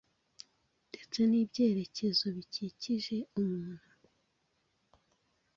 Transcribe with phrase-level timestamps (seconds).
[0.89, 3.93] ndetse n’ibyerekezo bikikije umuntu